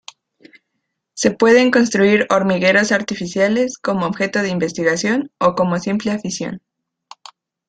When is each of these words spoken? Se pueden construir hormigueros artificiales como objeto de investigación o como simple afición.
Se 1.13 1.29
pueden 1.29 1.69
construir 1.69 2.25
hormigueros 2.31 2.91
artificiales 2.91 3.77
como 3.77 4.07
objeto 4.07 4.41
de 4.41 4.49
investigación 4.49 5.29
o 5.39 5.53
como 5.53 5.77
simple 5.77 6.09
afición. 6.11 6.63